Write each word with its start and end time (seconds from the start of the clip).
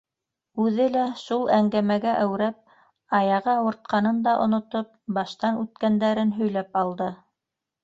Үҙе 0.61 0.85
лә 0.93 1.01
шул 1.23 1.43
әңгәмәгә 1.57 2.13
әүрәп, 2.21 2.57
аяғы 3.19 3.53
ауыртҡанын 3.55 4.25
да 4.29 4.35
онотоп, 4.47 4.91
баштан 5.21 5.63
үткәндәрен 5.67 6.35
һөйләп 6.41 6.83
алды. 6.85 7.15